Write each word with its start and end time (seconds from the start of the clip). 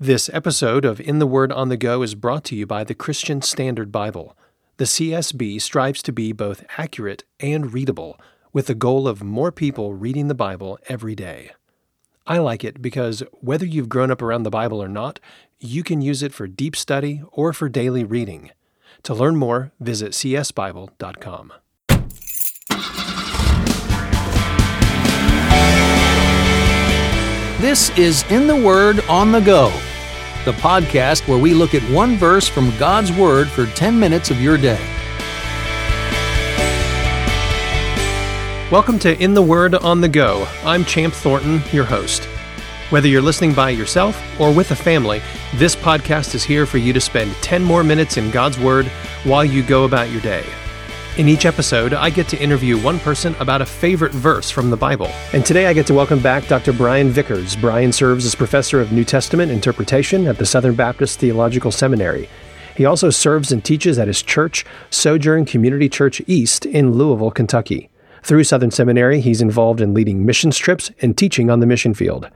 This 0.00 0.30
episode 0.32 0.84
of 0.84 1.00
In 1.00 1.18
the 1.18 1.26
Word 1.26 1.50
on 1.50 1.70
the 1.70 1.76
Go 1.76 2.02
is 2.02 2.14
brought 2.14 2.44
to 2.44 2.54
you 2.54 2.66
by 2.66 2.84
the 2.84 2.94
Christian 2.94 3.42
Standard 3.42 3.90
Bible. 3.90 4.36
The 4.76 4.84
CSB 4.84 5.60
strives 5.60 6.04
to 6.04 6.12
be 6.12 6.30
both 6.30 6.64
accurate 6.78 7.24
and 7.40 7.72
readable, 7.72 8.16
with 8.52 8.66
the 8.66 8.76
goal 8.76 9.08
of 9.08 9.24
more 9.24 9.50
people 9.50 9.94
reading 9.94 10.28
the 10.28 10.36
Bible 10.36 10.78
every 10.88 11.16
day. 11.16 11.50
I 12.28 12.38
like 12.38 12.62
it 12.62 12.80
because 12.80 13.24
whether 13.40 13.66
you've 13.66 13.88
grown 13.88 14.12
up 14.12 14.22
around 14.22 14.44
the 14.44 14.50
Bible 14.50 14.80
or 14.80 14.86
not, 14.86 15.18
you 15.58 15.82
can 15.82 16.00
use 16.00 16.22
it 16.22 16.32
for 16.32 16.46
deep 16.46 16.76
study 16.76 17.20
or 17.32 17.52
for 17.52 17.68
daily 17.68 18.04
reading. 18.04 18.52
To 19.02 19.14
learn 19.14 19.34
more, 19.34 19.72
visit 19.80 20.12
csbible.com. 20.12 21.52
This 27.60 27.90
is 27.98 28.24
In 28.30 28.46
the 28.46 28.54
Word 28.54 29.00
on 29.08 29.32
the 29.32 29.40
Go, 29.40 29.72
the 30.48 30.62
podcast 30.62 31.28
where 31.28 31.36
we 31.36 31.52
look 31.52 31.74
at 31.74 31.82
one 31.92 32.16
verse 32.16 32.48
from 32.48 32.74
God's 32.78 33.12
Word 33.12 33.48
for 33.48 33.66
10 33.66 34.00
minutes 34.00 34.30
of 34.30 34.40
your 34.40 34.56
day. 34.56 34.80
Welcome 38.72 38.98
to 39.00 39.22
In 39.22 39.34
the 39.34 39.42
Word 39.42 39.74
on 39.74 40.00
the 40.00 40.08
Go. 40.08 40.48
I'm 40.64 40.86
Champ 40.86 41.12
Thornton, 41.12 41.60
your 41.70 41.84
host. 41.84 42.24
Whether 42.88 43.08
you're 43.08 43.20
listening 43.20 43.52
by 43.52 43.68
yourself 43.68 44.18
or 44.40 44.50
with 44.50 44.70
a 44.70 44.74
family, 44.74 45.20
this 45.56 45.76
podcast 45.76 46.34
is 46.34 46.44
here 46.44 46.64
for 46.64 46.78
you 46.78 46.94
to 46.94 47.00
spend 47.00 47.30
10 47.42 47.62
more 47.62 47.84
minutes 47.84 48.16
in 48.16 48.30
God's 48.30 48.58
Word 48.58 48.86
while 49.24 49.44
you 49.44 49.62
go 49.62 49.84
about 49.84 50.10
your 50.10 50.22
day. 50.22 50.46
In 51.18 51.26
each 51.26 51.46
episode, 51.46 51.94
I 51.94 52.10
get 52.10 52.28
to 52.28 52.40
interview 52.40 52.80
one 52.80 53.00
person 53.00 53.34
about 53.40 53.60
a 53.60 53.66
favorite 53.66 54.12
verse 54.12 54.52
from 54.52 54.70
the 54.70 54.76
Bible. 54.76 55.10
And 55.32 55.44
today 55.44 55.66
I 55.66 55.72
get 55.72 55.84
to 55.88 55.94
welcome 55.94 56.22
back 56.22 56.46
Dr. 56.46 56.72
Brian 56.72 57.10
Vickers. 57.10 57.56
Brian 57.56 57.90
serves 57.90 58.24
as 58.24 58.36
professor 58.36 58.80
of 58.80 58.92
New 58.92 59.04
Testament 59.04 59.50
interpretation 59.50 60.28
at 60.28 60.38
the 60.38 60.46
Southern 60.46 60.76
Baptist 60.76 61.18
Theological 61.18 61.72
Seminary. 61.72 62.28
He 62.76 62.84
also 62.84 63.10
serves 63.10 63.50
and 63.50 63.64
teaches 63.64 63.98
at 63.98 64.06
his 64.06 64.22
church, 64.22 64.64
Sojourn 64.90 65.44
Community 65.44 65.88
Church 65.88 66.22
East 66.28 66.64
in 66.64 66.92
Louisville, 66.92 67.32
Kentucky. 67.32 67.90
Through 68.22 68.44
Southern 68.44 68.70
Seminary, 68.70 69.20
he's 69.20 69.40
involved 69.40 69.80
in 69.80 69.94
leading 69.94 70.24
mission 70.24 70.52
trips 70.52 70.92
and 71.02 71.18
teaching 71.18 71.50
on 71.50 71.58
the 71.58 71.66
mission 71.66 71.94
field. 71.94 72.30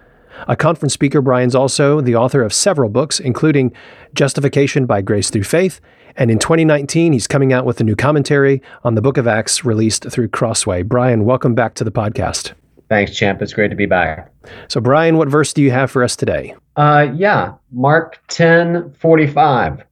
A 0.49 0.57
conference 0.57 0.93
speaker, 0.93 1.21
Brian's 1.21 1.55
also 1.55 2.01
the 2.01 2.17
author 2.17 2.43
of 2.43 2.53
several 2.53 2.91
books, 2.91 3.21
including 3.21 3.73
Justification 4.15 4.87
by 4.87 5.03
Grace 5.03 5.31
Through 5.31 5.45
Faith 5.45 5.81
and 6.17 6.31
in 6.31 6.39
2019, 6.39 7.13
he's 7.13 7.27
coming 7.27 7.53
out 7.53 7.65
with 7.65 7.81
a 7.81 7.85
new 7.85 7.97
commentary 7.97 8.63
on 8.85 8.95
the 8.95 9.03
book 9.03 9.17
of 9.17 9.27
Acts 9.27 9.65
released 9.65 10.11
through 10.11 10.29
Crossway. 10.29 10.83
Brian, 10.83 11.25
welcome 11.25 11.55
back 11.55 11.75
to 11.75 11.85
the 11.85 11.91
podcast. 11.91 12.53
Thanks, 12.89 13.15
Champ. 13.17 13.41
It's 13.41 13.55
great 13.55 13.69
to 13.69 13.77
be 13.77 13.87
back. 13.87 14.31
So, 14.69 14.81
Brian, 14.81 15.17
what 15.17 15.29
verse 15.29 15.53
do 15.55 15.63
you 15.63 15.71
have 15.71 15.91
for 15.91 16.05
us 16.05 16.15
today? 16.15 16.55
Uh, 16.77 17.09
yeah, 17.15 17.55
Mark 17.71 18.23
10 18.29 18.95
45. 18.99 19.83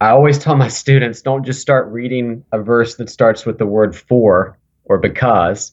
I 0.00 0.10
always 0.10 0.38
tell 0.38 0.56
my 0.56 0.68
students 0.68 1.22
don't 1.22 1.44
just 1.44 1.60
start 1.60 1.88
reading 1.88 2.44
a 2.52 2.60
verse 2.60 2.96
that 2.96 3.10
starts 3.10 3.46
with 3.46 3.58
the 3.58 3.66
word 3.66 3.94
for 3.94 4.58
or 4.84 4.98
because, 4.98 5.72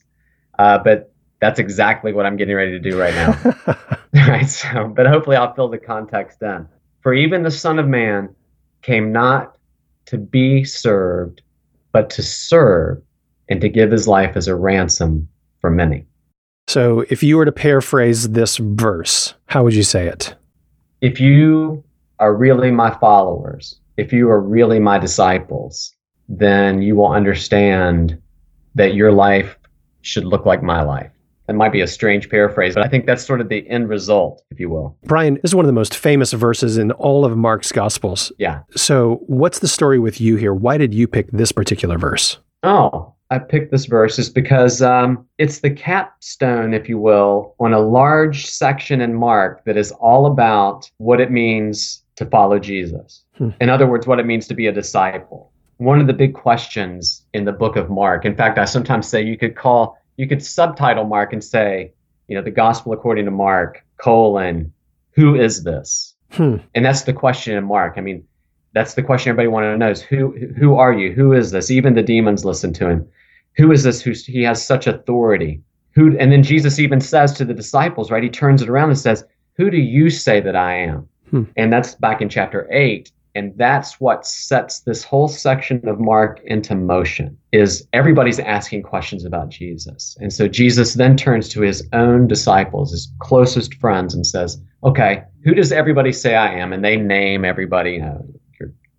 uh, 0.58 0.78
but 0.78 1.12
that's 1.40 1.58
exactly 1.58 2.12
what 2.12 2.26
I'm 2.26 2.36
getting 2.36 2.56
ready 2.56 2.72
to 2.72 2.78
do 2.78 2.98
right 2.98 3.14
now. 3.14 3.56
right. 4.14 4.48
So, 4.48 4.88
but 4.88 5.06
hopefully 5.06 5.36
I'll 5.36 5.54
fill 5.54 5.68
the 5.68 5.78
context 5.78 6.42
in. 6.42 6.66
For 7.00 7.12
even 7.14 7.42
the 7.42 7.50
Son 7.50 7.78
of 7.78 7.86
Man 7.86 8.34
came 8.82 9.12
not 9.12 9.58
to 10.06 10.18
be 10.18 10.64
served, 10.64 11.42
but 11.92 12.10
to 12.10 12.22
serve 12.22 13.02
and 13.48 13.60
to 13.60 13.68
give 13.68 13.90
his 13.90 14.08
life 14.08 14.36
as 14.36 14.48
a 14.48 14.54
ransom 14.54 15.28
for 15.60 15.70
many. 15.70 16.06
So, 16.68 17.04
if 17.10 17.22
you 17.22 17.36
were 17.36 17.44
to 17.44 17.52
paraphrase 17.52 18.30
this 18.30 18.56
verse, 18.56 19.34
how 19.46 19.62
would 19.62 19.74
you 19.74 19.84
say 19.84 20.06
it? 20.08 20.34
If 21.00 21.20
you 21.20 21.84
are 22.18 22.34
really 22.34 22.70
my 22.70 22.96
followers, 22.98 23.78
if 23.96 24.12
you 24.12 24.28
are 24.30 24.40
really 24.40 24.80
my 24.80 24.98
disciples, 24.98 25.94
then 26.28 26.82
you 26.82 26.96
will 26.96 27.12
understand 27.12 28.20
that 28.74 28.94
your 28.94 29.12
life 29.12 29.56
should 30.02 30.24
look 30.24 30.44
like 30.44 30.62
my 30.62 30.82
life. 30.82 31.10
That 31.46 31.54
might 31.54 31.72
be 31.72 31.80
a 31.80 31.86
strange 31.86 32.28
paraphrase, 32.28 32.74
but 32.74 32.84
I 32.84 32.88
think 32.88 33.06
that's 33.06 33.24
sort 33.24 33.40
of 33.40 33.48
the 33.48 33.68
end 33.68 33.88
result, 33.88 34.42
if 34.50 34.58
you 34.58 34.68
will. 34.68 34.96
Brian, 35.04 35.34
this 35.34 35.50
is 35.50 35.54
one 35.54 35.64
of 35.64 35.68
the 35.68 35.72
most 35.72 35.96
famous 35.96 36.32
verses 36.32 36.76
in 36.76 36.90
all 36.92 37.24
of 37.24 37.36
Mark's 37.36 37.70
Gospels. 37.70 38.32
Yeah. 38.38 38.62
So, 38.74 39.20
what's 39.26 39.60
the 39.60 39.68
story 39.68 39.98
with 39.98 40.20
you 40.20 40.36
here? 40.36 40.54
Why 40.54 40.76
did 40.76 40.92
you 40.92 41.06
pick 41.06 41.30
this 41.30 41.52
particular 41.52 41.98
verse? 41.98 42.38
Oh, 42.62 43.14
I 43.30 43.38
picked 43.38 43.72
this 43.72 43.86
verse 43.86 44.18
is 44.18 44.30
because 44.30 44.82
um, 44.82 45.26
it's 45.38 45.60
the 45.60 45.70
capstone, 45.70 46.74
if 46.74 46.88
you 46.88 46.98
will, 46.98 47.54
on 47.58 47.72
a 47.72 47.80
large 47.80 48.46
section 48.46 49.00
in 49.00 49.14
Mark 49.14 49.64
that 49.64 49.76
is 49.76 49.90
all 49.92 50.26
about 50.26 50.90
what 50.98 51.20
it 51.20 51.30
means 51.30 52.04
to 52.16 52.26
follow 52.26 52.58
Jesus. 52.58 53.24
Hmm. 53.36 53.50
In 53.60 53.68
other 53.68 53.86
words, 53.86 54.06
what 54.06 54.20
it 54.20 54.26
means 54.26 54.46
to 54.48 54.54
be 54.54 54.66
a 54.66 54.72
disciple. 54.72 55.52
One 55.78 56.00
of 56.00 56.06
the 56.06 56.12
big 56.12 56.34
questions 56.34 57.24
in 57.34 57.44
the 57.44 57.52
book 57.52 57.76
of 57.76 57.90
Mark, 57.90 58.24
in 58.24 58.36
fact, 58.36 58.58
I 58.58 58.64
sometimes 58.64 59.08
say 59.08 59.22
you 59.22 59.36
could 59.36 59.56
call 59.56 59.98
you 60.16 60.28
could 60.28 60.44
subtitle 60.44 61.04
Mark 61.04 61.32
and 61.32 61.42
say, 61.42 61.92
you 62.28 62.36
know, 62.36 62.42
the 62.42 62.50
gospel 62.50 62.92
according 62.92 63.24
to 63.26 63.30
Mark, 63.30 63.84
colon, 63.98 64.72
who 65.12 65.34
is 65.34 65.64
this? 65.64 66.14
Hmm. 66.32 66.56
And 66.74 66.84
that's 66.84 67.02
the 67.02 67.12
question 67.12 67.56
in 67.56 67.64
Mark. 67.64 67.94
I 67.96 68.00
mean, 68.00 68.26
that's 68.72 68.94
the 68.94 69.02
question 69.02 69.30
everybody 69.30 69.48
wanted 69.48 69.72
to 69.72 69.78
know 69.78 69.90
is 69.90 70.02
who 70.02 70.32
who 70.58 70.74
are 70.74 70.92
you? 70.92 71.12
Who 71.12 71.32
is 71.32 71.50
this? 71.50 71.70
Even 71.70 71.94
the 71.94 72.02
demons 72.02 72.44
listen 72.44 72.72
to 72.74 72.88
him. 72.88 73.08
Who 73.56 73.72
is 73.72 73.84
this 73.84 74.02
who 74.02 74.10
he 74.10 74.42
has 74.42 74.64
such 74.64 74.86
authority? 74.86 75.62
Who 75.94 76.16
and 76.18 76.30
then 76.30 76.42
Jesus 76.42 76.78
even 76.78 77.00
says 77.00 77.32
to 77.34 77.44
the 77.44 77.54
disciples, 77.54 78.10
right? 78.10 78.22
He 78.22 78.28
turns 78.28 78.60
it 78.60 78.68
around 78.68 78.90
and 78.90 78.98
says, 78.98 79.24
Who 79.54 79.70
do 79.70 79.78
you 79.78 80.10
say 80.10 80.40
that 80.40 80.56
I 80.56 80.76
am? 80.76 81.08
Hmm. 81.30 81.44
And 81.56 81.72
that's 81.72 81.94
back 81.94 82.20
in 82.20 82.28
chapter 82.28 82.68
eight. 82.70 83.10
And 83.36 83.56
that's 83.56 84.00
what 84.00 84.26
sets 84.26 84.80
this 84.80 85.04
whole 85.04 85.28
section 85.28 85.86
of 85.86 86.00
Mark 86.00 86.40
into 86.44 86.74
motion 86.74 87.36
is 87.52 87.86
everybody's 87.92 88.40
asking 88.40 88.82
questions 88.82 89.24
about 89.24 89.50
Jesus. 89.50 90.16
And 90.20 90.32
so 90.32 90.48
Jesus 90.48 90.94
then 90.94 91.16
turns 91.16 91.48
to 91.50 91.60
his 91.60 91.86
own 91.92 92.26
disciples, 92.28 92.92
his 92.92 93.12
closest 93.18 93.74
friends, 93.74 94.14
and 94.14 94.26
says, 94.26 94.58
okay, 94.82 95.22
who 95.44 95.54
does 95.54 95.70
everybody 95.70 96.12
say 96.12 96.34
I 96.34 96.54
am? 96.54 96.72
And 96.72 96.84
they 96.84 96.96
name 96.96 97.44
everybody, 97.44 97.92
you 97.92 98.00
know, 98.00 98.26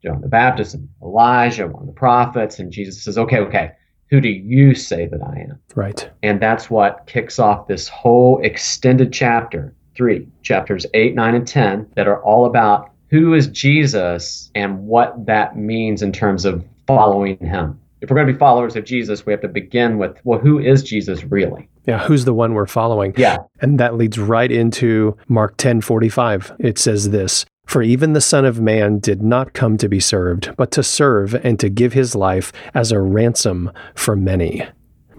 John 0.04 0.22
the 0.22 0.28
Baptist 0.28 0.76
and 0.76 0.88
Elijah, 1.02 1.68
one 1.68 1.82
of 1.82 1.88
the 1.88 1.94
prophets. 1.94 2.60
And 2.60 2.72
Jesus 2.72 3.04
says, 3.04 3.18
okay, 3.18 3.40
okay, 3.40 3.72
who 4.10 4.22
do 4.22 4.30
you 4.30 4.76
say 4.76 5.08
that 5.08 5.22
I 5.22 5.40
am? 5.50 5.60
Right. 5.76 6.10
And 6.24 6.40
that's 6.40 6.70
what 6.70 7.08
kicks 7.08 7.40
off 7.40 7.68
this 7.68 7.88
whole 7.88 8.40
extended 8.44 9.12
chapter, 9.12 9.74
three, 9.96 10.28
chapters 10.44 10.86
eight, 10.94 11.16
nine, 11.16 11.34
and 11.34 11.48
10, 11.48 11.88
that 11.96 12.08
are 12.08 12.24
all 12.24 12.46
about 12.46 12.92
who 13.10 13.34
is 13.34 13.48
Jesus 13.48 14.52
and 14.56 14.86
what 14.86 15.26
that 15.26 15.58
means 15.58 16.02
in 16.02 16.12
terms 16.12 16.46
of 16.46 16.64
following 16.86 17.38
him. 17.40 17.80
If 18.02 18.10
we're 18.10 18.16
going 18.16 18.28
to 18.28 18.34
be 18.34 18.40
followers 18.40 18.76
of 18.76 18.86
Jesus, 18.86 19.26
we 19.26 19.34
have 19.34 19.42
to 19.42 19.48
begin 19.48 19.98
with, 19.98 20.20
well, 20.24 20.40
who 20.40 20.60
is 20.60 20.84
Jesus 20.84 21.24
really? 21.24 21.68
Yeah, 21.88 22.00
who's 22.00 22.26
the 22.26 22.34
one 22.34 22.54
we're 22.54 22.68
following? 22.68 23.14
Yeah. 23.18 23.38
And 23.62 23.80
that 23.80 23.96
leads 23.96 24.20
right 24.20 24.52
into 24.52 25.18
Mark 25.28 25.58
10 25.58 25.82
45. 25.82 26.54
It 26.60 26.78
says 26.78 27.10
this 27.10 27.46
For 27.66 27.82
even 27.82 28.14
the 28.14 28.22
Son 28.22 28.46
of 28.46 28.60
Man 28.60 29.00
did 29.00 29.24
not 29.24 29.54
come 29.54 29.78
to 29.78 29.90
be 29.90 30.00
served, 30.00 30.56
but 30.58 30.70
to 30.72 30.84
serve 30.84 31.34
and 31.34 31.60
to 31.60 31.70
give 31.70 31.94
his 31.94 32.14
life 32.14 32.52
as 32.76 32.92
a 32.92 33.00
ransom 33.00 33.72
for 33.96 34.16
many. 34.16 34.64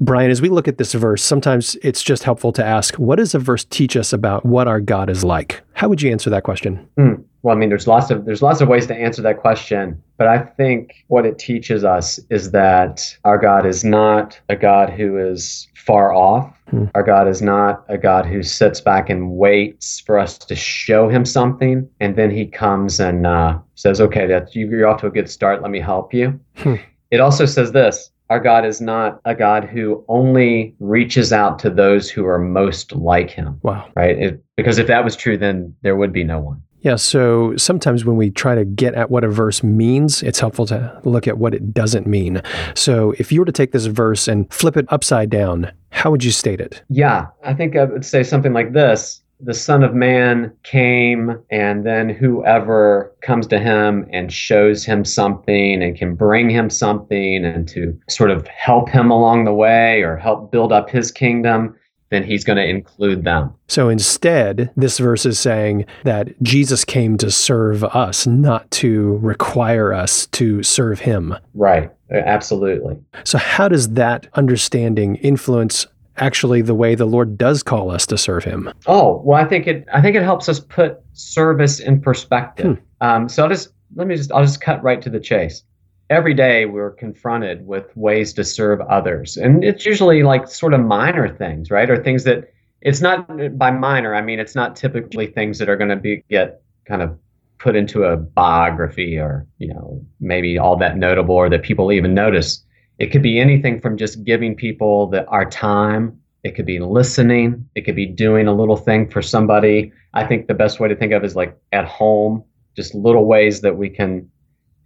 Brian, 0.00 0.31
as 0.31 0.41
we 0.41 0.48
look 0.48 0.69
at 0.69 0.78
this 0.78 0.93
verse, 0.93 1.25
sometimes 1.25 1.77
it's 1.82 2.03
just 2.03 2.22
helpful 2.22 2.53
to 2.53 2.65
ask, 2.65 2.94
what 2.97 3.16
does 3.16 3.34
a 3.34 3.38
verse 3.41 3.65
teach 3.65 3.97
us 3.97 4.12
about 4.12 4.47
what 4.47 4.69
our 4.69 4.81
God 4.81 5.10
is 5.10 5.25
like? 5.25 5.62
How 5.78 5.89
would 5.89 6.03
you 6.03 6.11
answer 6.11 6.28
that 6.31 6.43
question? 6.43 6.89
Mm. 6.99 7.22
Well, 7.43 7.55
I 7.55 7.59
mean, 7.59 7.69
there's 7.69 7.87
lots 7.87 8.11
of 8.11 8.25
there's 8.25 8.43
lots 8.43 8.61
of 8.61 8.66
ways 8.66 8.89
to 8.89 8.97
answer 8.97 9.22
that 9.22 9.39
question, 9.39 10.03
but 10.16 10.27
I 10.27 10.39
think 10.39 11.05
what 11.06 11.25
it 11.25 11.39
teaches 11.39 11.84
us 11.84 12.19
is 12.31 12.50
that 12.50 13.16
our 13.22 13.39
God 13.39 13.65
is 13.65 13.84
not 13.84 14.41
a 14.49 14.56
God 14.56 14.91
who 14.91 15.16
is 15.16 15.69
far 15.77 16.12
off. 16.12 16.53
Hmm. 16.69 16.87
Our 16.97 17.05
God 17.05 17.28
is 17.28 17.41
not 17.41 17.84
a 17.89 17.97
God 17.97 18.27
who 18.27 18.43
sits 18.43 18.81
back 18.81 19.09
and 19.09 19.37
waits 19.37 20.00
for 20.00 20.19
us 20.19 20.37
to 20.39 20.56
show 20.56 21.09
Him 21.09 21.25
something, 21.25 21.89
and 22.00 22.16
then 22.16 22.33
He 22.33 22.47
comes 22.47 22.99
and 22.99 23.25
uh, 23.25 23.57
says, 23.77 24.01
"Okay, 24.01 24.27
that 24.27 24.53
you're 24.57 24.89
off 24.89 25.01
to 25.03 25.07
a 25.07 25.10
good 25.10 25.30
start. 25.30 25.63
Let 25.63 25.71
me 25.71 25.78
help 25.78 26.13
you." 26.13 26.41
Hmm. 26.57 26.75
It 27.13 27.21
also 27.21 27.47
says 27.47 27.71
this: 27.71 28.10
our 28.30 28.41
God 28.41 28.65
is 28.65 28.80
not 28.80 29.21
a 29.25 29.34
God 29.34 29.65
who 29.65 30.04
only 30.09 30.75
reaches 30.80 31.33
out 31.33 31.59
to 31.60 31.71
those 31.71 32.10
who 32.10 32.27
are 32.27 32.39
most 32.39 32.95
like 32.95 33.30
Him. 33.30 33.59
Wow. 33.63 33.91
Right? 33.97 34.19
It, 34.19 34.45
because 34.57 34.78
if 34.78 34.86
that 34.86 35.04
was 35.04 35.16
true, 35.16 35.36
then 35.39 35.75
there 35.83 35.97
would 35.97 36.13
be 36.13 36.25
no 36.25 36.39
one. 36.39 36.63
Yeah, 36.80 36.95
so 36.95 37.57
sometimes 37.57 38.04
when 38.04 38.16
we 38.16 38.30
try 38.30 38.54
to 38.54 38.65
get 38.65 38.95
at 38.95 39.10
what 39.10 39.25
a 39.25 39.28
verse 39.28 39.65
means, 39.65 40.22
it's 40.22 40.39
helpful 40.39 40.65
to 40.66 41.01
look 41.04 41.27
at 41.27 41.39
what 41.39 41.53
it 41.53 41.75
doesn't 41.75 42.07
mean. 42.07 42.41
So 42.75 43.15
if 43.19 43.33
you 43.33 43.41
were 43.41 43.47
to 43.47 43.53
take 43.53 43.72
this 43.72 43.86
verse 43.86 44.28
and 44.28 44.53
flip 44.53 44.77
it 44.77 44.86
upside 44.89 45.28
down, 45.28 45.72
how 45.91 46.13
would 46.13 46.22
you 46.22 46.30
state 46.30 46.60
it? 46.60 46.83
Yeah, 46.89 47.27
I 47.42 47.53
think 47.54 47.75
I 47.77 47.84
would 47.84 48.04
say 48.04 48.22
something 48.22 48.53
like 48.53 48.72
this 48.72 49.22
the 49.41 49.55
Son 49.55 49.83
of 49.83 49.95
Man 49.95 50.53
came, 50.65 51.39
and 51.51 51.87
then 51.87 52.09
whoever 52.09 53.15
comes 53.23 53.47
to 53.49 53.59
him 53.59 54.07
and 54.13 54.33
shows 54.33 54.85
him 54.85 55.05
something 55.05 55.83
and 55.83 55.97
can 55.97 56.15
bring 56.15 56.51
him 56.51 56.71
something 56.71 57.45
and 57.45 57.69
to 57.69 57.99
sort 58.09 58.31
of 58.31 58.47
help 58.49 58.89
him 58.89 59.11
along 59.11 59.45
the 59.45 59.55
way 59.55 60.03
or 60.03 60.17
help 60.17 60.51
build 60.51 60.73
up 60.73 60.91
his 60.91 61.13
kingdom, 61.13 61.77
then 62.11 62.25
he's 62.25 62.43
going 62.43 62.57
to 62.57 62.67
include 62.67 63.25
them. 63.25 63.55
So 63.69 63.89
instead, 63.89 64.71
this 64.77 64.99
verse 64.99 65.27
is 65.27 65.39
saying 65.39 65.85
that 66.05 66.41
Jesus 66.43 66.85
came 66.85 67.19
to 67.19 67.31
serve 67.31 67.85
us, 67.85 68.27
not 68.27 68.71
to 68.73 69.19
require 69.19 69.93
us 69.93 70.27
to 70.29 70.63
serve 70.63 71.01
him. 71.01 71.35
Right. 71.55 71.91
Absolutely. 72.11 72.97
So, 73.25 73.37
how 73.37 73.69
does 73.69 73.91
that 73.91 74.29
understanding 74.33 75.17
influence 75.17 75.87
actually 76.18 76.62
the 76.62 76.74
way 76.74 76.94
the 76.94 77.06
Lord 77.06 77.38
does 77.38 77.62
call 77.62 77.91
us 77.91 78.06
to 78.06 78.18
serve 78.18 78.44
him? 78.44 78.72
Oh, 78.86 79.22
well, 79.24 79.41
I 79.41 79.48
think 79.48 79.66
it 79.66 79.86
I 79.92 80.03
think 80.03 80.16
it 80.16 80.22
helps 80.22 80.48
us 80.48 80.60
put 80.60 80.98
service 81.12 81.80
in 81.80 82.00
perspective. 82.00 82.78
Hmm. 83.00 83.06
Um, 83.06 83.28
so 83.28 83.42
I'll 83.42 83.48
just 83.48 83.70
let 83.94 84.06
me 84.06 84.16
just 84.16 84.32
I'll 84.32 84.44
just 84.44 84.60
cut 84.60 84.82
right 84.82 85.00
to 85.03 85.10
the 85.10 85.20
chase 85.20 85.62
every 86.10 86.34
day 86.34 86.65
we're 86.65 86.92
confronted 86.92 87.66
with 87.66 87.94
ways 87.97 88.32
to 88.34 88.44
serve 88.44 88.80
others. 88.82 89.36
And 89.36 89.62
it's 89.62 89.84
usually 89.84 90.22
like 90.22 90.48
sort 90.48 90.74
of 90.74 90.80
minor 90.80 91.34
things, 91.34 91.70
right? 91.70 91.88
Or 91.88 92.03
things 92.03 92.24
that 92.24 92.53
it's 92.80 93.00
not 93.00 93.28
by 93.59 93.70
minor, 93.70 94.15
I 94.15 94.22
mean, 94.22 94.38
it's 94.38 94.54
not 94.54 94.76
typically 94.76 95.26
things 95.26 95.59
that 95.59 95.68
are 95.68 95.76
going 95.76 95.91
to 95.91 95.97
be 95.97 96.24
get 96.30 96.62
kind 96.86 97.03
of 97.03 97.18
put 97.59 97.74
into 97.76 98.04
a 98.04 98.16
biography 98.16 99.18
or, 99.18 99.47
you 99.59 99.68
know, 99.68 100.04
maybe 100.20 100.59
all 100.59 100.76
that 100.76 100.97
notable 100.97 101.34
or 101.34 101.50
that 101.50 101.62
people 101.62 101.92
even 101.92 102.15
notice. 102.15 102.65
It 102.98 103.12
could 103.12 103.22
be 103.22 103.39
anything 103.39 103.80
from 103.80 103.97
just 103.97 104.24
giving 104.24 104.54
people 104.54 105.09
the, 105.09 105.27
our 105.27 105.45
time. 105.45 106.18
It 106.45 106.54
could 106.54 106.66
be 106.66 106.78
listening. 106.78 107.68
It 107.74 107.83
could 107.83 107.97
be 107.97 108.06
doing 108.06 108.47
a 108.47 108.54
little 108.54 108.77
thing 108.77 109.10
for 109.10 109.22
somebody. 109.22 109.92
I 110.15 110.27
think 110.27 110.47
the 110.47 110.54
best 110.54 110.80
way 110.80 110.89
to 110.89 110.97
think 110.97 111.12
of 111.12 111.24
is 111.24 111.36
like 111.36 111.56
at 111.72 111.84
home, 111.84 112.45
just 112.77 112.95
little 112.95 113.27
ways 113.27 113.60
that 113.60 113.77
we 113.77 113.89
can 113.91 114.28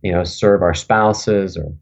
you 0.02 0.12
know, 0.12 0.24
serve 0.24 0.62
our 0.62 0.74
spouses 0.74 1.56
or 1.56 1.72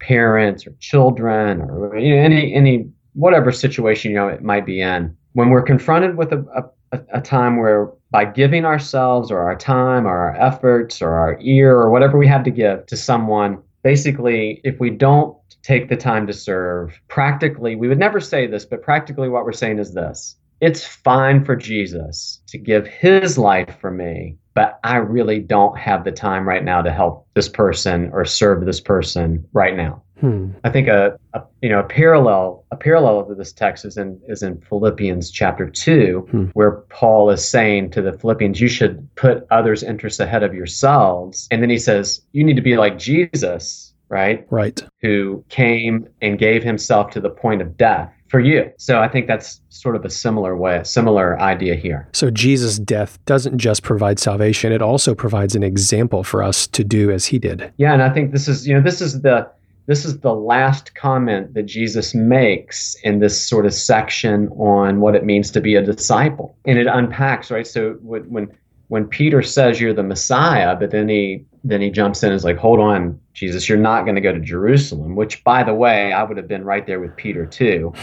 parents 0.00 0.66
or 0.66 0.74
children 0.80 1.60
or 1.60 1.96
you 1.98 2.14
know, 2.14 2.22
any 2.22 2.54
any 2.54 2.90
whatever 3.14 3.50
situation 3.50 4.10
you 4.10 4.16
know 4.16 4.28
it 4.28 4.42
might 4.42 4.66
be 4.66 4.80
in. 4.80 5.16
When 5.32 5.50
we're 5.50 5.62
confronted 5.62 6.16
with 6.16 6.32
a, 6.32 6.44
a, 6.92 7.00
a 7.12 7.20
time 7.20 7.58
where 7.58 7.90
by 8.10 8.24
giving 8.24 8.64
ourselves 8.64 9.30
or 9.30 9.40
our 9.40 9.56
time 9.56 10.06
or 10.06 10.16
our 10.16 10.36
efforts 10.36 11.02
or 11.02 11.12
our 11.14 11.38
ear 11.40 11.76
or 11.76 11.90
whatever 11.90 12.18
we 12.18 12.26
have 12.26 12.44
to 12.44 12.50
give 12.50 12.86
to 12.86 12.96
someone, 12.96 13.62
basically, 13.82 14.60
if 14.64 14.80
we 14.80 14.90
don't 14.90 15.36
take 15.62 15.88
the 15.88 15.96
time 15.96 16.26
to 16.26 16.32
serve, 16.32 16.98
practically, 17.08 17.76
we 17.76 17.88
would 17.88 17.98
never 17.98 18.20
say 18.20 18.46
this, 18.46 18.64
but 18.64 18.82
practically 18.82 19.28
what 19.28 19.44
we're 19.44 19.52
saying 19.52 19.78
is 19.78 19.94
this 19.94 20.36
it's 20.60 20.86
fine 20.86 21.44
for 21.44 21.54
Jesus 21.54 22.40
to 22.48 22.56
give 22.56 22.86
his 22.86 23.36
life 23.36 23.76
for 23.78 23.90
me, 23.90 24.38
but 24.54 24.78
I 24.84 24.96
really 24.96 25.38
don't 25.38 25.76
have 25.76 26.04
the 26.04 26.12
time 26.12 26.48
right 26.48 26.64
now 26.64 26.80
to 26.80 26.90
help 26.90 27.26
this 27.34 27.48
person 27.48 28.10
or 28.12 28.24
serve 28.24 28.64
this 28.64 28.80
person 28.80 29.46
right 29.52 29.76
now. 29.76 30.02
Hmm. 30.20 30.50
I 30.64 30.70
think 30.70 30.88
a, 30.88 31.18
a, 31.34 31.42
you 31.60 31.68
know 31.68 31.80
a 31.80 31.84
parallel 31.84 32.64
a 32.70 32.76
parallel 32.76 33.24
to 33.26 33.34
this 33.34 33.52
text 33.52 33.84
is 33.84 33.96
in 33.96 34.20
is 34.28 34.42
in 34.42 34.60
Philippians 34.60 35.30
chapter 35.30 35.68
two, 35.68 36.26
hmm. 36.30 36.44
where 36.54 36.72
Paul 36.88 37.30
is 37.30 37.46
saying 37.46 37.90
to 37.90 38.02
the 38.02 38.12
Philippians, 38.12 38.60
you 38.60 38.68
should 38.68 39.08
put 39.16 39.46
others' 39.50 39.82
interests 39.82 40.20
ahead 40.20 40.42
of 40.42 40.54
yourselves, 40.54 41.48
and 41.50 41.62
then 41.62 41.70
he 41.70 41.78
says 41.78 42.22
you 42.32 42.44
need 42.44 42.56
to 42.56 42.62
be 42.62 42.76
like 42.76 42.98
Jesus, 42.98 43.92
right? 44.08 44.46
Right. 44.50 44.82
Who 45.02 45.44
came 45.48 46.08
and 46.22 46.38
gave 46.38 46.62
himself 46.62 47.10
to 47.12 47.20
the 47.20 47.30
point 47.30 47.60
of 47.60 47.76
death 47.76 48.12
for 48.28 48.40
you. 48.40 48.70
So 48.78 49.00
I 49.00 49.08
think 49.08 49.26
that's 49.26 49.60
sort 49.68 49.96
of 49.96 50.04
a 50.04 50.10
similar 50.10 50.56
way, 50.56 50.78
a 50.78 50.84
similar 50.84 51.40
idea 51.40 51.74
here. 51.74 52.08
So 52.12 52.30
Jesus' 52.30 52.78
death 52.78 53.24
doesn't 53.24 53.58
just 53.58 53.82
provide 53.82 54.18
salvation, 54.18 54.72
it 54.72 54.82
also 54.82 55.14
provides 55.14 55.54
an 55.54 55.62
example 55.62 56.24
for 56.24 56.42
us 56.42 56.66
to 56.68 56.82
do 56.82 57.10
as 57.10 57.26
he 57.26 57.38
did. 57.38 57.72
Yeah, 57.76 57.92
and 57.92 58.02
I 58.02 58.10
think 58.10 58.32
this 58.32 58.48
is, 58.48 58.66
you 58.66 58.74
know, 58.74 58.80
this 58.80 59.00
is 59.00 59.22
the 59.22 59.48
this 59.86 60.04
is 60.04 60.20
the 60.20 60.34
last 60.34 60.94
comment 60.94 61.54
that 61.54 61.64
Jesus 61.64 62.14
makes 62.14 62.96
in 63.02 63.20
this 63.20 63.40
sort 63.48 63.66
of 63.66 63.72
section 63.72 64.48
on 64.50 65.00
what 65.00 65.14
it 65.14 65.24
means 65.24 65.50
to 65.52 65.60
be 65.60 65.76
a 65.76 65.82
disciple. 65.82 66.56
And 66.64 66.78
it 66.78 66.86
unpacks, 66.86 67.50
right? 67.50 67.66
So 67.66 67.92
when 68.02 68.48
when 68.88 69.06
Peter 69.06 69.42
says 69.42 69.80
you're 69.80 69.92
the 69.92 70.02
Messiah, 70.02 70.76
but 70.76 70.90
then 70.90 71.08
he 71.08 71.44
then 71.64 71.80
he 71.80 71.90
jumps 71.90 72.22
in 72.22 72.30
and 72.30 72.36
is 72.36 72.44
like, 72.44 72.56
hold 72.56 72.78
on, 72.78 73.20
Jesus, 73.32 73.68
you're 73.68 73.78
not 73.78 74.04
going 74.04 74.14
to 74.14 74.20
go 74.20 74.32
to 74.32 74.38
Jerusalem, 74.38 75.16
which 75.16 75.42
by 75.42 75.64
the 75.64 75.74
way, 75.74 76.12
I 76.12 76.22
would 76.22 76.36
have 76.36 76.46
been 76.46 76.64
right 76.64 76.86
there 76.86 77.00
with 77.00 77.16
Peter 77.16 77.46
too. 77.46 77.92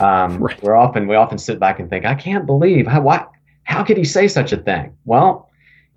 Um, 0.00 0.38
right. 0.38 0.62
We're 0.62 0.76
often, 0.76 1.08
we 1.08 1.14
often 1.14 1.36
sit 1.36 1.60
back 1.60 1.78
and 1.78 1.90
think, 1.90 2.06
I 2.06 2.14
can't 2.14 2.46
believe 2.46 2.86
how, 2.86 3.02
why, 3.02 3.26
how 3.64 3.84
could 3.84 3.98
he 3.98 4.04
say 4.04 4.28
such 4.28 4.50
a 4.50 4.56
thing? 4.56 4.96
Well, 5.04 5.49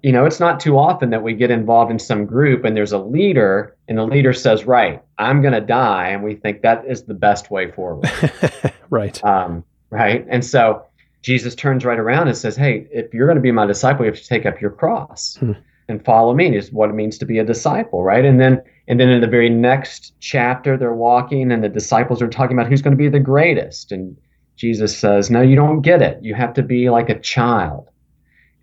you 0.04 0.12
know, 0.12 0.26
it's 0.26 0.40
not 0.40 0.60
too 0.60 0.78
often 0.78 1.10
that 1.10 1.24
we 1.24 1.34
get 1.34 1.50
involved 1.50 1.90
in 1.90 1.98
some 1.98 2.26
group 2.26 2.66
and 2.66 2.78
there's 2.78 2.92
a 2.92 3.00
leader 3.00 3.76
and 3.88 3.98
the 3.98 4.06
leader 4.06 4.34
says, 4.34 4.66
right, 4.66 5.02
I'm 5.18 5.42
going 5.42 5.54
to 5.54 5.62
die. 5.62 6.10
And 6.10 6.24
we 6.24 6.36
think 6.36 6.62
that 6.62 6.86
is 6.86 7.04
the 7.04 7.14
best 7.14 7.50
way 7.50 7.72
forward. 7.72 8.10
right. 8.90 9.24
Um, 9.24 9.64
right. 9.90 10.26
And 10.30 10.46
so 10.46 10.84
Jesus 11.22 11.56
turns 11.56 11.86
right 11.86 12.00
around 12.00 12.28
and 12.28 12.38
says, 12.38 12.56
Hey, 12.56 12.86
if 12.92 13.14
you're 13.14 13.28
going 13.28 13.38
to 13.38 13.42
be 13.42 13.52
my 13.52 13.66
disciple, 13.66 14.06
you 14.06 14.12
have 14.12 14.22
to 14.22 14.28
take 14.28 14.46
up 14.46 14.60
your 14.62 14.72
cross. 14.72 15.38
Hmm 15.40 15.54
and 15.88 16.04
follow 16.04 16.34
me 16.34 16.56
is 16.56 16.72
what 16.72 16.90
it 16.90 16.94
means 16.94 17.18
to 17.18 17.26
be 17.26 17.40
a 17.40 17.44
disciple, 17.44 18.04
right? 18.04 18.26
And 18.26 18.40
then 18.40 18.62
and 18.88 19.00
then 19.00 19.10
in 19.10 19.22
the 19.22 19.28
very 19.28 19.50
next 19.50 20.14
chapter, 20.20 20.78
they're 20.78 20.94
walking 20.94 21.52
and 21.52 21.64
the 21.64 21.70
disciples 21.70 22.22
are 22.22 22.28
talking 22.28 22.58
about 22.58 22.70
who's 22.70 22.82
going 22.82 22.96
to 22.96 23.02
be 23.02 23.10
the 23.10 23.20
greatest. 23.20 23.92
And 23.92 24.18
Jesus 24.58 24.98
says, 24.98 25.30
No, 25.30 25.42
you 25.42 25.56
don't 25.56 25.82
get 25.82 26.02
it. 26.02 26.20
You 26.22 26.36
have 26.36 26.54
to 26.56 26.64
be 26.64 26.90
like 26.90 27.10
a 27.10 27.20
child. 27.20 27.90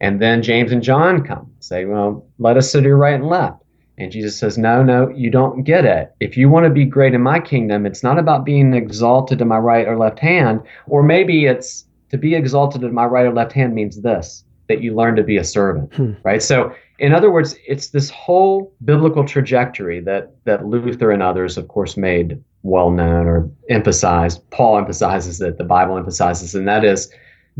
And 0.00 0.20
then 0.20 0.42
James 0.42 0.72
and 0.72 0.82
John 0.82 1.22
come, 1.22 1.52
say, 1.60 1.84
Well, 1.84 2.26
let 2.38 2.56
us 2.56 2.70
sit 2.70 2.84
here 2.84 2.96
right 2.96 3.14
and 3.14 3.28
left. 3.28 3.62
And 3.98 4.10
Jesus 4.10 4.38
says, 4.38 4.56
No, 4.56 4.82
no, 4.82 5.08
you 5.10 5.30
don't 5.30 5.62
get 5.62 5.84
it. 5.84 6.14
If 6.20 6.36
you 6.36 6.48
want 6.48 6.64
to 6.64 6.70
be 6.70 6.84
great 6.84 7.14
in 7.14 7.20
my 7.20 7.38
kingdom, 7.38 7.84
it's 7.84 8.02
not 8.02 8.18
about 8.18 8.44
being 8.44 8.72
exalted 8.72 9.38
to 9.38 9.44
my 9.44 9.58
right 9.58 9.86
or 9.86 9.98
left 9.98 10.18
hand, 10.18 10.62
or 10.86 11.02
maybe 11.02 11.44
it's 11.44 11.84
to 12.10 12.18
be 12.18 12.34
exalted 12.34 12.80
to 12.80 12.88
my 12.88 13.04
right 13.04 13.26
or 13.26 13.34
left 13.34 13.52
hand 13.52 13.74
means 13.74 14.00
this 14.00 14.44
that 14.68 14.82
you 14.82 14.94
learn 14.94 15.16
to 15.16 15.24
be 15.24 15.36
a 15.36 15.42
servant, 15.42 15.92
hmm. 15.94 16.12
right? 16.22 16.40
So 16.40 16.72
in 17.00 17.12
other 17.12 17.30
words, 17.30 17.56
it's 17.66 17.88
this 17.88 18.08
whole 18.08 18.72
biblical 18.84 19.24
trajectory 19.24 20.00
that 20.00 20.32
that 20.44 20.66
Luther 20.66 21.10
and 21.10 21.22
others, 21.22 21.58
of 21.58 21.68
course, 21.68 21.96
made 21.96 22.42
well 22.62 22.90
known 22.90 23.26
or 23.26 23.50
emphasized. 23.68 24.48
Paul 24.50 24.78
emphasizes 24.78 25.40
it, 25.40 25.58
the 25.58 25.64
Bible 25.64 25.96
emphasizes, 25.96 26.54
and 26.54 26.68
that 26.68 26.84
is 26.84 27.10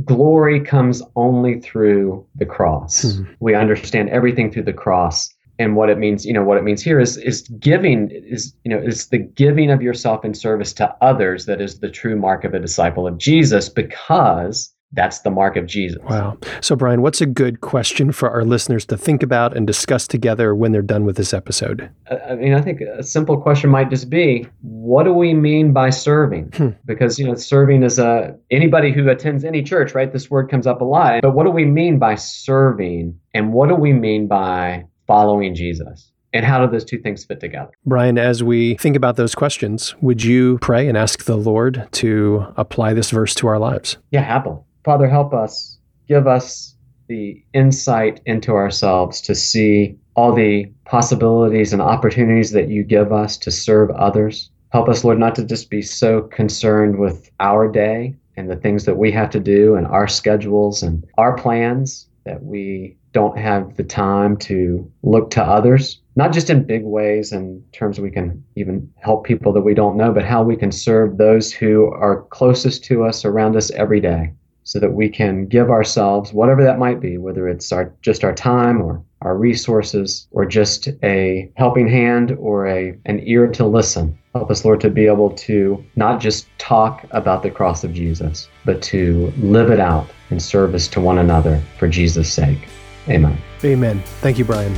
glory 0.05 0.61
comes 0.61 1.03
only 1.17 1.61
through 1.61 2.27
the 2.37 2.47
cross. 2.47 3.17
Hmm. 3.17 3.25
We 3.41 3.55
understand 3.55 4.11
everything 4.11 4.51
through 4.51 4.65
the 4.65 4.73
cross. 4.73 5.29
And 5.59 5.77
what 5.77 5.91
it 5.91 5.99
means, 5.99 6.25
you 6.25 6.33
know, 6.33 6.43
what 6.43 6.57
it 6.57 6.65
means 6.65 6.83
here 6.83 6.99
is 6.99 7.19
is 7.19 7.43
giving 7.59 8.11
is, 8.11 8.55
you 8.65 8.71
know, 8.71 8.79
it's 8.79 9.07
the 9.07 9.19
giving 9.19 9.71
of 9.71 9.83
yourself 9.83 10.25
in 10.25 10.33
service 10.33 10.73
to 10.75 10.95
others 11.03 11.45
that 11.47 11.61
is 11.61 11.81
the 11.81 11.91
true 11.91 12.17
mark 12.17 12.45
of 12.45 12.55
a 12.55 12.59
disciple 12.59 13.07
of 13.07 13.19
Jesus 13.19 13.69
because 13.69 14.73
that's 14.93 15.21
the 15.21 15.31
mark 15.31 15.57
of 15.57 15.67
Jesus. 15.67 16.03
Wow. 16.09 16.37
So, 16.61 16.75
Brian, 16.75 17.01
what's 17.01 17.21
a 17.21 17.27
good 17.27 17.61
question 17.61 18.11
for 18.11 18.29
our 18.31 18.45
listeners 18.45 18.85
to 18.87 18.97
think 18.97 19.23
about 19.23 19.57
and 19.57 19.67
discuss 19.67 20.09
together 20.09 20.55
when 20.55 20.73
they're 20.73 20.83
done 20.83 21.05
with 21.05 21.17
this 21.17 21.33
episode? 21.33 21.89
I 22.29 22.35
mean, 22.35 22.55
I 22.55 22.61
think 22.61 22.81
a 22.81 23.03
simple 23.03 23.41
question 23.41 23.71
might 23.71 23.89
just 23.91 24.11
be 24.11 24.49
what 24.63 25.05
do 25.05 25.13
we 25.13 25.33
mean 25.33 25.73
by 25.73 25.91
serving? 25.91 26.51
Hmm. 26.55 26.71
Because, 26.85 27.19
you 27.19 27.27
know, 27.27 27.35
serving 27.35 27.85
is 27.85 27.99
a, 27.99 28.37
anybody 28.51 28.93
who 28.93 29.09
attends 29.09 29.45
any 29.45 29.63
church, 29.63 29.95
right? 29.95 30.13
This 30.13 30.31
word 30.31 30.51
comes 30.51 30.67
up 30.67 30.81
a 30.81 30.85
lot. 30.85 31.23
But 31.23 31.35
what 31.35 31.45
do 31.45 31.51
we 31.51 31.65
mean 31.65 31.99
by 31.99 32.17
serving? 32.17 33.19
And 33.33 33.53
what 33.53 33.69
do 33.69 33.77
we 33.77 33.93
mean 33.93 34.27
by 34.27 34.87
following 35.07 35.55
Jesus? 35.55 36.11
And 36.33 36.45
how 36.45 36.65
do 36.65 36.71
those 36.71 36.85
two 36.85 36.99
things 36.99 37.25
fit 37.25 37.41
together? 37.41 37.71
Brian, 37.85 38.17
as 38.17 38.43
we 38.43 38.75
think 38.77 38.95
about 38.95 39.17
those 39.17 39.35
questions, 39.35 39.95
would 40.01 40.23
you 40.23 40.59
pray 40.59 40.89
and 40.89 40.97
ask 40.97 41.25
the 41.25 41.37
Lord 41.37 41.89
to 41.93 42.47
apply 42.57 42.95
this 42.95 43.11
verse 43.11 43.35
to 43.37 43.49
our 43.49 43.59
lives? 43.59 43.99
Yeah, 44.13 44.23
happily. 44.23 44.59
Father, 44.85 45.09
help 45.09 45.35
us. 45.35 45.79
Give 46.09 46.27
us 46.27 46.75
the 47.07 47.43
insight 47.53 48.21
into 48.25 48.53
ourselves 48.53 49.21
to 49.23 49.35
see 49.35 49.97
all 50.15 50.33
the 50.33 50.71
possibilities 50.85 51.73
and 51.73 51.83
opportunities 51.83 52.53
that 52.53 52.69
you 52.69 52.83
give 52.83 53.13
us 53.13 53.37
to 53.39 53.51
serve 53.51 53.91
others. 53.91 54.51
Help 54.71 54.89
us, 54.89 55.05
Lord, 55.05 55.19
not 55.19 55.35
to 55.35 55.45
just 55.45 55.71
be 55.71 55.83
so 55.83 56.23
concerned 56.23 56.99
with 56.99 57.31
our 57.41 57.71
day 57.71 58.15
and 58.37 58.49
the 58.49 58.57
things 58.57 58.85
that 58.85 58.97
we 58.97 59.11
have 59.13 59.31
to 59.31 59.41
do 59.41 59.75
and 59.75 59.87
our 59.87 60.09
schedules 60.09 60.83
and 60.83 61.05
our 61.19 61.37
plans 61.37 62.09
that 62.25 62.43
we 62.43 62.97
don't 63.13 63.37
have 63.37 63.77
the 63.77 63.85
time 63.85 64.37
to 64.37 64.91
look 65.03 65.31
to 65.33 65.43
others, 65.43 66.01
not 66.17 66.33
just 66.33 66.49
in 66.49 66.63
big 66.63 66.85
ways 66.85 67.33
in 67.33 67.63
terms 67.73 67.99
we 67.99 68.11
can 68.11 68.43
even 68.55 68.89
help 68.99 69.25
people 69.25 69.53
that 69.53 69.63
we 69.63 69.75
don't 69.75 69.97
know, 69.97 70.13
but 70.13 70.25
how 70.25 70.43
we 70.43 70.57
can 70.57 70.71
serve 70.71 71.17
those 71.17 71.53
who 71.53 71.87
are 71.87 72.23
closest 72.31 72.85
to 72.85 73.05
us 73.05 73.25
around 73.25 73.57
us 73.57 73.71
every 73.73 74.01
day 74.01 74.33
so 74.65 74.79
that 74.79 74.93
we 74.93 75.09
can 75.09 75.47
give 75.47 75.71
ourselves 75.71 76.33
whatever 76.33 76.63
that 76.63 76.79
might 76.79 77.01
be, 77.01 77.19
whether 77.19 77.49
it's 77.49 77.73
our 77.73 77.93
just 78.03 78.25
our 78.25 78.35
time 78.35 78.81
or 78.81 79.03
our 79.23 79.37
resources 79.37 80.27
or 80.31 80.47
just 80.47 80.89
a 81.03 81.51
helping 81.57 81.89
hand 81.89 82.37
or 82.39 82.67
a 82.67 82.97
an 83.07 83.21
ear 83.25 83.47
to 83.49 83.67
listen. 83.67 84.17
Help 84.35 84.51
us, 84.51 84.65
Lord, 84.65 84.81
to 84.81 84.91
be 84.91 85.07
able 85.07 85.31
to 85.31 85.85
not 85.97 86.21
just 86.21 86.47
talk 86.59 87.05
about 87.11 87.43
the 87.43 87.51
cross 87.51 87.83
of 87.85 87.93
Jesus, 87.93 88.49
but 88.65 88.81
to 88.83 89.33
live 89.39 89.71
it 89.71 89.81
out 89.81 90.09
in 90.31 90.39
service 90.39 90.87
to 90.89 91.01
one 91.01 91.19
another 91.19 91.61
for 91.79 91.89
Jesus' 91.89 92.33
sake. 92.33 92.69
Amen. 93.09 93.37
Amen. 93.65 94.01
Thank 94.21 94.39
you, 94.39 94.45
Brian. 94.45 94.75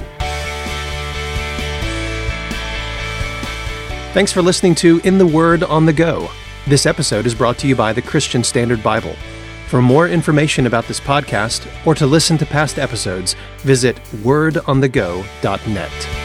Thanks 4.12 4.32
for 4.32 4.42
listening 4.42 4.74
to 4.76 5.00
In 5.04 5.18
the 5.18 5.26
Word 5.26 5.62
on 5.62 5.86
the 5.86 5.92
Go. 5.92 6.30
This 6.66 6.86
episode 6.86 7.26
is 7.26 7.34
brought 7.34 7.58
to 7.58 7.66
you 7.66 7.74
by 7.74 7.92
the 7.92 8.02
Christian 8.02 8.44
Standard 8.44 8.82
Bible. 8.82 9.14
For 9.72 9.80
more 9.80 10.06
information 10.06 10.66
about 10.66 10.84
this 10.84 11.00
podcast 11.00 11.66
or 11.86 11.94
to 11.94 12.06
listen 12.06 12.36
to 12.36 12.44
past 12.44 12.78
episodes, 12.78 13.36
visit 13.60 13.96
wordonthego.net. 14.22 16.21